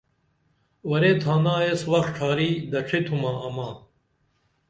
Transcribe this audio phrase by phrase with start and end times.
[0.89, 3.73] ورے تھانا ایس وخ ڇھاری دڇھی تُھمہ اماں